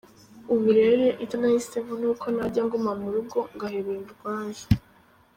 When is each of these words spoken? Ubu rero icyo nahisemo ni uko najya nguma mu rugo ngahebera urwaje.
Ubu 0.53 0.69
rero 0.79 1.05
icyo 1.23 1.35
nahisemo 1.39 1.93
ni 2.01 2.05
uko 2.11 2.25
najya 2.35 2.61
nguma 2.65 2.91
mu 3.01 3.07
rugo 3.15 3.37
ngahebera 3.55 3.99
urwaje. 4.07 4.65